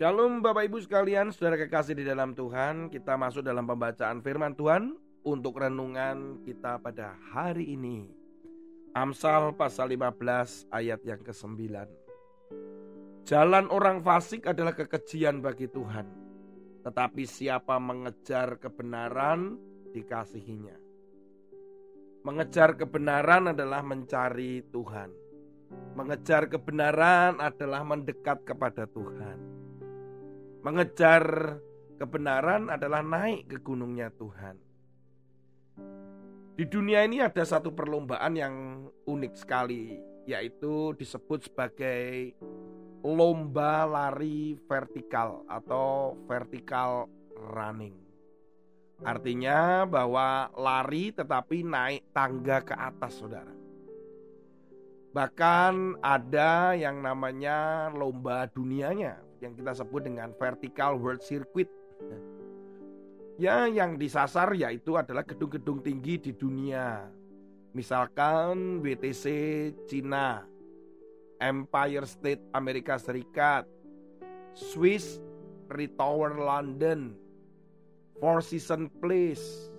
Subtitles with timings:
[0.00, 2.88] Shalom Bapak Ibu sekalian, saudara kekasih di dalam Tuhan.
[2.88, 4.96] Kita masuk dalam pembacaan firman Tuhan
[5.28, 8.08] Untuk renungan kita pada hari ini.
[8.96, 11.52] Amsal pasal 15 ayat yang ke-9
[13.28, 16.08] Jalan orang fasik adalah kekejian bagi Tuhan
[16.80, 19.60] Tetapi siapa mengejar kebenaran
[19.92, 20.80] dikasihinya.
[22.24, 25.12] Mengejar kebenaran adalah mencari Tuhan.
[25.92, 29.59] Mengejar kebenaran adalah mendekat kepada Tuhan
[30.60, 31.56] Mengejar
[31.96, 34.60] kebenaran adalah naik ke gunungnya Tuhan.
[36.52, 39.96] Di dunia ini ada satu perlombaan yang unik sekali,
[40.28, 42.36] yaitu disebut sebagai
[43.00, 47.08] lomba lari vertikal atau vertical
[47.56, 47.96] running.
[49.00, 53.56] Artinya bahwa lari tetapi naik tangga ke atas, saudara.
[55.16, 61.68] Bahkan ada yang namanya lomba dunianya, yang kita sebut dengan vertical world circuit.
[63.40, 67.08] Ya, yang disasar yaitu adalah gedung-gedung tinggi di dunia.
[67.72, 69.24] Misalkan WTC
[69.88, 70.44] Cina,
[71.40, 73.64] Empire State Amerika Serikat,
[74.52, 75.24] Swiss
[75.72, 77.16] Retower London,
[78.20, 79.72] Four Seasons Place.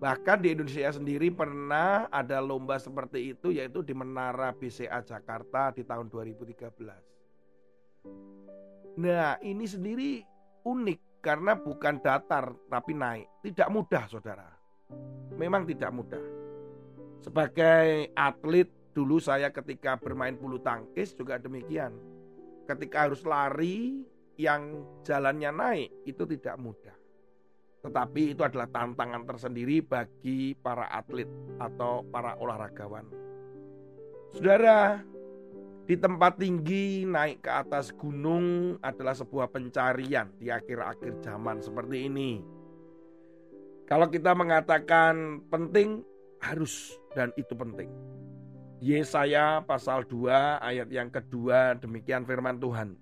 [0.00, 5.84] Bahkan di Indonesia sendiri pernah ada lomba seperti itu yaitu di Menara BCA Jakarta di
[5.84, 7.16] tahun 2013.
[8.96, 10.24] Nah, ini sendiri
[10.64, 13.44] unik karena bukan datar tapi naik.
[13.44, 14.48] Tidak mudah, Saudara.
[15.36, 16.24] Memang tidak mudah.
[17.20, 21.92] Sebagai atlet dulu saya ketika bermain bulu tangkis juga demikian.
[22.64, 24.00] Ketika harus lari
[24.40, 26.96] yang jalannya naik itu tidak mudah.
[27.84, 31.28] Tetapi itu adalah tantangan tersendiri bagi para atlet
[31.60, 33.06] atau para olahragawan.
[34.34, 35.00] Saudara,
[35.86, 42.42] di tempat tinggi naik ke atas gunung adalah sebuah pencarian di akhir-akhir zaman seperti ini.
[43.86, 46.02] Kalau kita mengatakan penting,
[46.42, 47.86] harus dan itu penting.
[48.82, 52.98] Yesaya pasal 2 ayat yang kedua demikian firman Tuhan.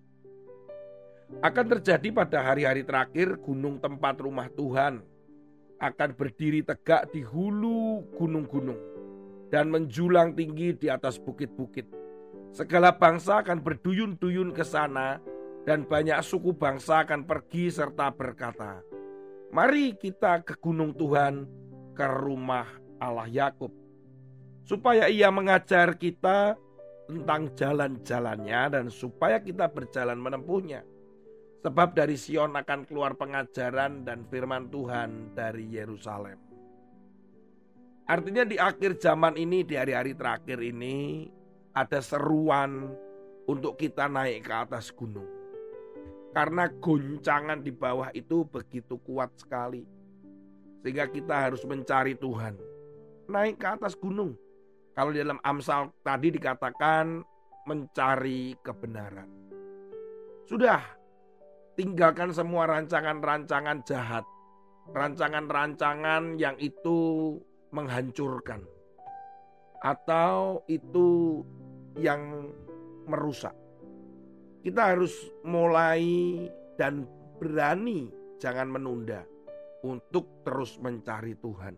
[1.41, 5.00] Akan terjadi pada hari-hari terakhir gunung tempat rumah Tuhan
[5.81, 8.78] akan berdiri tegak di hulu gunung-gunung
[9.49, 12.03] dan menjulang tinggi di atas bukit-bukit
[12.54, 15.19] Segala bangsa akan berduyun-duyun ke sana
[15.66, 18.78] dan banyak suku bangsa akan pergi serta berkata,
[19.50, 21.50] "Mari kita ke gunung Tuhan,
[21.98, 22.70] ke rumah
[23.03, 23.75] Allah Yakub,
[24.62, 26.54] supaya Ia mengajar kita
[27.10, 30.87] tentang jalan-jalannya dan supaya kita berjalan menempuhnya."
[31.66, 36.38] Sebab dari Sion akan keluar pengajaran dan firman Tuhan dari Yerusalem.
[38.06, 41.25] Artinya di akhir zaman ini, di hari-hari terakhir ini,
[41.75, 42.95] ada seruan
[43.51, 45.27] untuk kita naik ke atas gunung.
[46.31, 49.83] Karena goncangan di bawah itu begitu kuat sekali.
[50.83, 52.55] Sehingga kita harus mencari Tuhan.
[53.31, 54.39] Naik ke atas gunung.
[54.95, 57.23] Kalau di dalam Amsal tadi dikatakan
[57.67, 59.27] mencari kebenaran.
[60.47, 60.83] Sudah,
[61.75, 64.23] tinggalkan semua rancangan-rancangan jahat.
[64.95, 67.35] Rancangan-rancangan yang itu
[67.73, 68.62] menghancurkan.
[69.81, 71.41] Atau itu
[71.99, 72.50] yang
[73.06, 73.55] merusak.
[74.65, 75.12] Kita harus
[75.44, 76.00] mulai
[76.81, 77.05] dan
[77.37, 78.09] berani,
[78.41, 79.22] jangan menunda
[79.84, 81.77] untuk terus mencari Tuhan.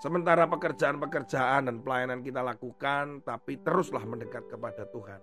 [0.00, 5.20] Sementara pekerjaan-pekerjaan dan pelayanan kita lakukan, tapi teruslah mendekat kepada Tuhan.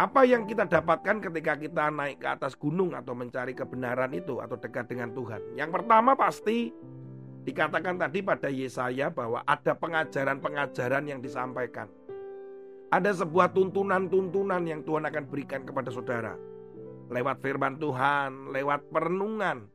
[0.00, 4.56] Apa yang kita dapatkan ketika kita naik ke atas gunung atau mencari kebenaran itu atau
[4.56, 5.60] dekat dengan Tuhan?
[5.60, 6.72] Yang pertama pasti
[7.44, 11.86] dikatakan tadi pada Yesaya bahwa ada pengajaran-pengajaran yang disampaikan.
[12.90, 16.34] Ada sebuah tuntunan-tuntunan yang Tuhan akan berikan kepada saudara.
[17.06, 19.70] Lewat firman Tuhan, lewat perenungan.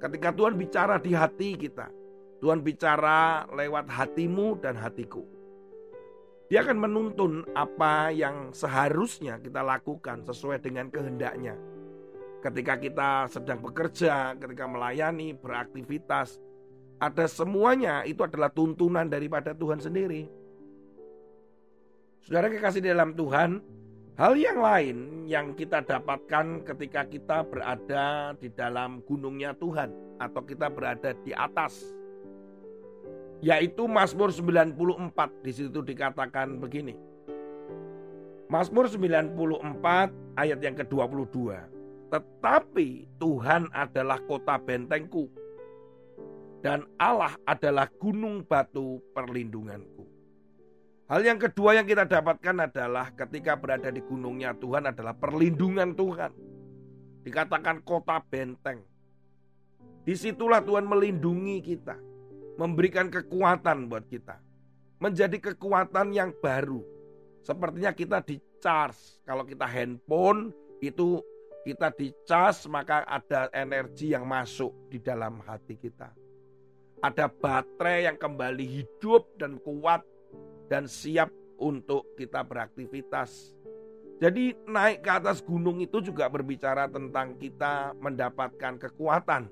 [0.00, 1.92] Ketika Tuhan bicara di hati kita,
[2.40, 5.20] Tuhan bicara lewat hatimu dan hatiku.
[6.48, 11.60] Dia akan menuntun apa yang seharusnya kita lakukan sesuai dengan kehendaknya.
[12.40, 16.40] Ketika kita sedang bekerja, ketika melayani, beraktivitas,
[16.96, 20.39] ada semuanya itu adalah tuntunan daripada Tuhan sendiri.
[22.20, 23.64] Saudara kekasih dalam Tuhan,
[24.20, 29.88] hal yang lain yang kita dapatkan ketika kita berada di dalam gunungnya Tuhan
[30.20, 31.96] atau kita berada di atas
[33.40, 34.76] yaitu Mazmur 94
[35.40, 36.92] di situ dikatakan begini.
[38.52, 39.32] Mazmur 94
[40.36, 41.56] ayat yang ke-22.
[42.12, 45.32] Tetapi Tuhan adalah kota bentengku
[46.60, 50.09] dan Allah adalah gunung batu perlindunganku.
[51.10, 56.30] Hal yang kedua yang kita dapatkan adalah ketika berada di gunungnya Tuhan adalah perlindungan Tuhan.
[57.26, 58.86] Dikatakan kota benteng.
[60.06, 61.98] Di situlah Tuhan melindungi kita.
[62.54, 64.38] Memberikan kekuatan buat kita.
[65.02, 66.78] Menjadi kekuatan yang baru.
[67.42, 69.18] Sepertinya kita di charge.
[69.26, 71.18] Kalau kita handphone itu
[71.66, 76.14] kita di charge maka ada energi yang masuk di dalam hati kita.
[77.02, 80.06] Ada baterai yang kembali hidup dan kuat
[80.70, 83.58] dan siap untuk kita beraktivitas.
[84.22, 89.50] Jadi naik ke atas gunung itu juga berbicara tentang kita mendapatkan kekuatan.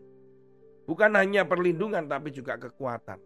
[0.87, 3.19] Bukan hanya perlindungan tapi juga kekuatan.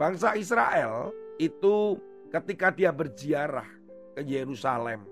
[0.00, 2.00] Bangsa Israel itu
[2.32, 3.68] ketika dia berziarah
[4.16, 5.04] ke Yerusalem.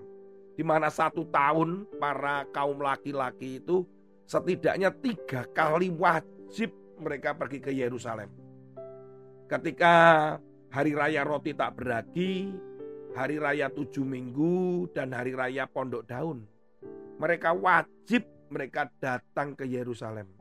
[0.55, 3.87] Di mana satu tahun para kaum laki-laki itu
[4.27, 8.31] setidaknya tiga kali wajib mereka pergi ke Yerusalem.
[9.47, 9.95] Ketika
[10.71, 12.55] hari raya roti tak beragi,
[13.11, 16.47] hari raya tujuh minggu, dan hari raya pondok daun.
[17.19, 20.31] Mereka wajib mereka datang ke Yerusalem.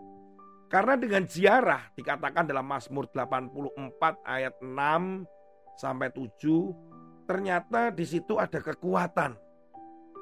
[0.71, 5.27] Karena dengan ziarah dikatakan dalam Mazmur 84 ayat 6
[5.75, 9.35] sampai 7, ternyata di situ ada kekuatan.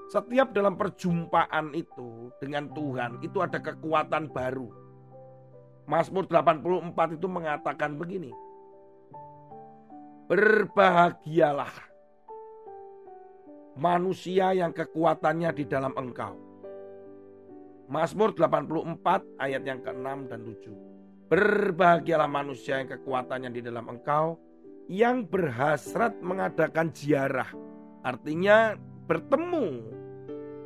[0.09, 4.73] Setiap dalam perjumpaan itu dengan Tuhan itu ada kekuatan baru.
[5.85, 8.33] Mazmur 84 itu mengatakan begini.
[10.29, 11.73] Berbahagialah
[13.81, 16.37] manusia yang kekuatannya di dalam engkau.
[17.89, 21.33] Mazmur 84 ayat yang ke-6 dan 7.
[21.33, 24.37] Berbahagialah manusia yang kekuatannya di dalam engkau,
[24.93, 27.49] yang berhasrat mengadakan ziarah.
[28.05, 28.77] Artinya
[29.09, 29.81] bertemu,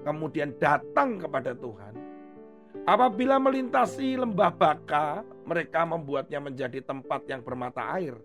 [0.03, 1.95] kemudian datang kepada Tuhan.
[2.83, 8.19] Apabila melintasi lembah baka, mereka membuatnya menjadi tempat yang bermata air.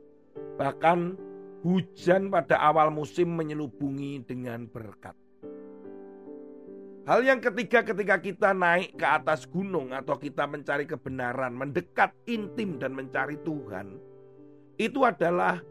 [0.57, 1.26] Bahkan
[1.65, 5.17] hujan pada awal musim menyelubungi dengan berkat.
[7.07, 12.75] Hal yang ketiga ketika kita naik ke atas gunung atau kita mencari kebenaran, mendekat intim
[12.75, 13.95] dan mencari Tuhan,
[14.75, 15.63] itu adalah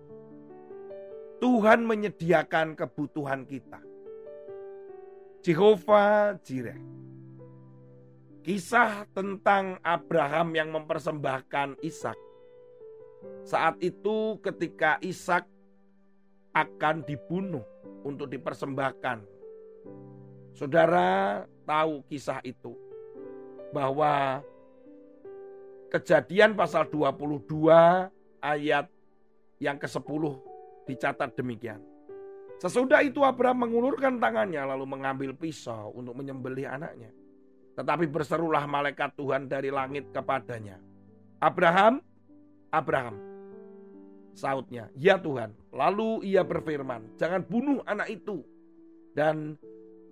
[1.37, 3.85] Tuhan menyediakan kebutuhan kita.
[5.45, 6.81] Jehovah Jireh.
[8.41, 12.17] Kisah tentang Abraham yang mempersembahkan Ishak.
[13.45, 15.45] Saat itu ketika Ishak
[16.57, 17.61] akan dibunuh
[18.01, 19.21] untuk dipersembahkan.
[20.57, 22.73] Saudara tahu kisah itu
[23.77, 24.41] bahwa
[25.93, 27.45] kejadian pasal 22
[28.41, 28.89] ayat
[29.61, 30.23] yang ke-10
[30.89, 31.85] dicatat demikian.
[32.57, 37.13] Sesudah itu Abraham mengulurkan tangannya lalu mengambil pisau untuk menyembelih anaknya.
[37.77, 40.81] Tetapi berserulah malaikat Tuhan dari langit kepadanya.
[41.37, 42.01] Abraham,
[42.73, 43.21] Abraham,
[44.37, 45.57] Sautnya, ya Tuhan.
[45.73, 48.45] Lalu ia berfirman, jangan bunuh anak itu.
[49.17, 49.57] Dan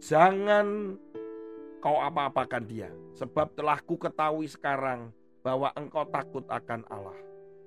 [0.00, 0.96] jangan
[1.84, 2.88] kau apa-apakan dia.
[3.20, 5.12] Sebab telah ku ketahui sekarang
[5.44, 7.20] bahwa engkau takut akan Allah.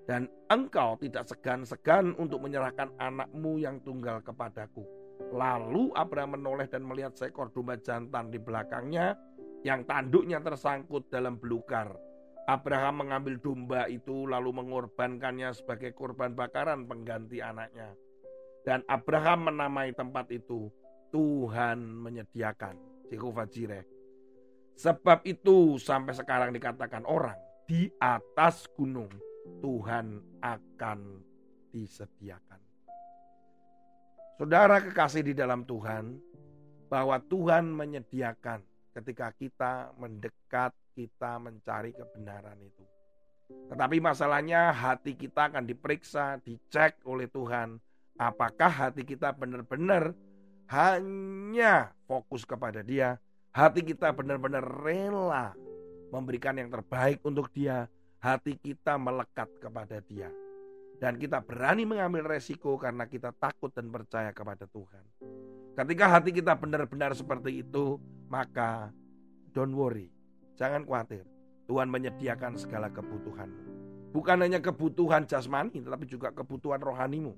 [0.10, 4.82] Dan engkau tidak segan-segan untuk menyerahkan anakmu yang tunggal kepadaku.
[5.30, 9.14] Lalu Abraham menoleh dan melihat seekor domba jantan di belakangnya
[9.62, 11.92] yang tanduknya tersangkut dalam belukar
[12.48, 17.92] Abraham mengambil domba itu lalu mengorbankannya sebagai korban bakaran pengganti anaknya.
[18.64, 20.72] Dan Abraham menamai tempat itu
[21.12, 22.80] Tuhan menyediakan
[23.12, 23.84] Jehovah Jireh.
[24.80, 27.36] Sebab itu sampai sekarang dikatakan orang
[27.68, 29.12] di atas gunung
[29.60, 31.00] Tuhan akan
[31.76, 32.60] disediakan.
[34.38, 36.16] Saudara kekasih di dalam Tuhan,
[36.88, 38.64] bahwa Tuhan menyediakan
[38.96, 42.82] ketika kita mendekat kita mencari kebenaran itu.
[43.70, 47.78] Tetapi masalahnya hati kita akan diperiksa, dicek oleh Tuhan.
[48.18, 50.18] Apakah hati kita benar-benar
[50.74, 53.22] hanya fokus kepada dia?
[53.54, 55.54] Hati kita benar-benar rela
[56.10, 57.86] memberikan yang terbaik untuk dia.
[58.18, 60.34] Hati kita melekat kepada dia.
[60.98, 65.06] Dan kita berani mengambil resiko karena kita takut dan percaya kepada Tuhan.
[65.78, 68.90] Ketika hati kita benar-benar seperti itu, maka
[69.54, 70.17] don't worry.
[70.58, 71.24] Jangan khawatir.
[71.70, 73.64] Tuhan menyediakan segala kebutuhanmu.
[74.16, 77.38] Bukan hanya kebutuhan jasmani, tetapi juga kebutuhan rohanimu.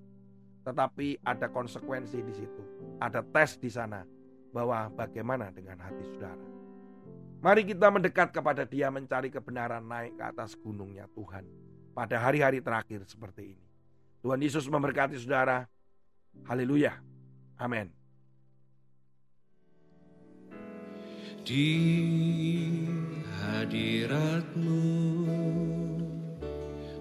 [0.64, 2.64] Tetapi ada konsekuensi di situ.
[3.02, 4.06] Ada tes di sana
[4.56, 6.46] bahwa bagaimana dengan hati saudara.
[7.40, 11.48] Mari kita mendekat kepada dia mencari kebenaran naik ke atas gunungnya Tuhan.
[11.96, 13.66] Pada hari-hari terakhir seperti ini.
[14.20, 15.66] Tuhan Yesus memberkati saudara.
[16.46, 16.96] Haleluya.
[17.58, 17.92] Amin.
[21.44, 21.66] Di
[23.70, 24.82] hadiratmu.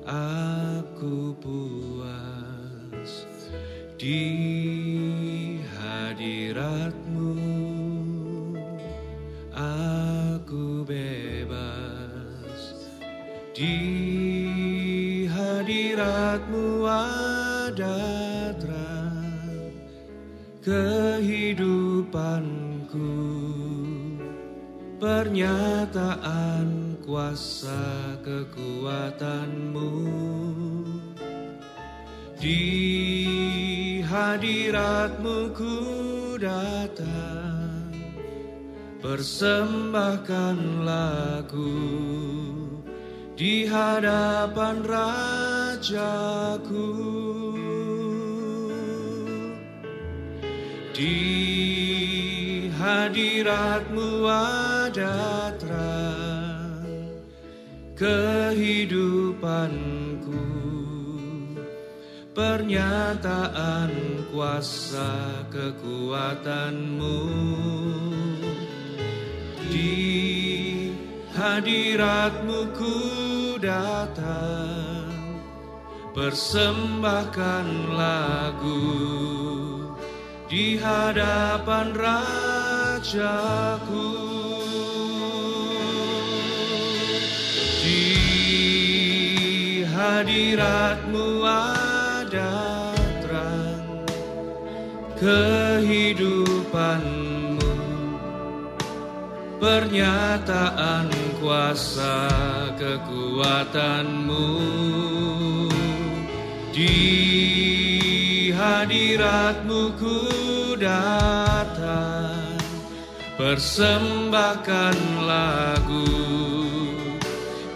[0.05, 3.25] Aku puas
[3.97, 7.33] di hadiratmu.
[9.57, 12.61] Aku bebas
[13.57, 16.85] Di hadiratmu.
[16.85, 17.97] Ada
[18.61, 19.73] terang
[20.61, 23.09] kehidupanku
[24.99, 29.95] Pernyataan kuasa kekuatanmu.
[32.39, 32.63] Di
[34.03, 35.75] hadiratmu ku
[36.39, 37.59] datang
[38.99, 41.79] Persembahkan lagu
[43.39, 46.91] di hadapan Rajaku.
[50.91, 51.68] Di
[52.89, 56.89] hadiratmu ada terang.
[57.99, 60.47] Kehidupanku
[62.33, 63.93] Pernyataan
[64.31, 67.19] kuasa kekuatanmu.
[69.69, 69.93] Di
[71.35, 72.97] hadiratmu ku
[73.61, 75.13] datang
[76.15, 78.89] Persembahkan lagu
[80.49, 81.93] di hadapan
[83.09, 84.21] Rajaku
[87.81, 88.05] Di
[89.89, 92.93] hadiratmu ada
[93.25, 94.05] terang
[95.17, 97.73] kehidupanmu
[99.57, 101.09] Pernyataan
[101.41, 102.29] kuasa
[102.77, 104.49] kekuatanmu.
[106.77, 106.93] Di
[108.53, 110.29] hadiratmu ku
[110.77, 112.28] datang
[113.39, 116.11] Persembahkan lagu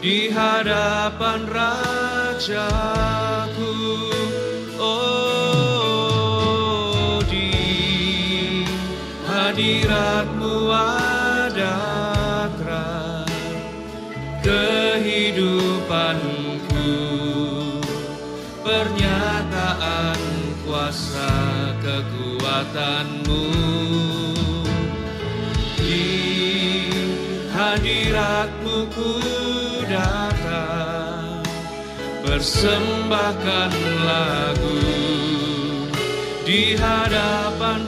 [0.02, 2.50] Di hadapan Rajaku.
[4.82, 5.62] Oh
[7.30, 8.66] di
[9.22, 11.78] hadiratmu ada
[12.58, 13.30] terang
[14.42, 16.90] kehidupanku
[18.66, 20.18] Pernyataan
[20.66, 21.30] kuasa
[21.78, 23.46] kekuatanmu
[27.92, 29.12] hadiratmu ku
[29.84, 31.44] datang
[32.24, 33.72] Persembahkan
[34.08, 34.80] lagu
[36.48, 37.84] di hadapan